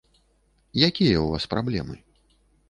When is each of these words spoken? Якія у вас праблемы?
Якія 0.87 1.19
у 1.25 1.27
вас 1.35 1.45
праблемы? 1.53 1.95